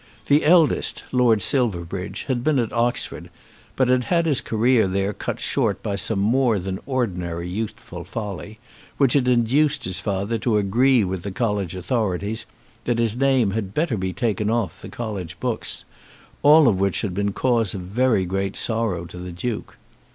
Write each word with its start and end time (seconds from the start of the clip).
The 0.25 0.43
eldest, 0.43 1.03
Lord 1.11 1.43
Silverbridge, 1.43 2.23
had 2.23 2.43
been 2.43 2.57
at 2.57 2.73
Oxford, 2.73 3.29
but 3.75 3.87
had 3.87 4.05
had 4.05 4.25
his 4.25 4.41
career 4.41 4.87
there 4.87 5.13
cut 5.13 5.39
short 5.39 5.83
by 5.83 5.95
some 5.95 6.17
more 6.17 6.57
than 6.57 6.79
ordinary 6.87 7.47
youthful 7.47 8.03
folly, 8.03 8.57
which 8.97 9.13
had 9.13 9.27
induced 9.27 9.85
his 9.85 9.99
father 9.99 10.39
to 10.39 10.57
agree 10.57 11.03
with 11.03 11.21
the 11.21 11.29
college 11.29 11.75
authorities 11.75 12.47
that 12.85 12.97
his 12.97 13.15
name 13.15 13.51
had 13.51 13.75
better 13.75 13.95
be 13.95 14.11
taken 14.11 14.49
off 14.49 14.81
the 14.81 14.89
college 14.89 15.39
books, 15.39 15.85
all 16.41 16.67
which 16.71 17.01
had 17.01 17.13
been 17.13 17.31
cause 17.31 17.75
of 17.75 17.81
very 17.81 18.25
great 18.25 18.55
sorrow 18.57 19.05
to 19.05 19.19
the 19.19 19.31
Duke. 19.31 19.77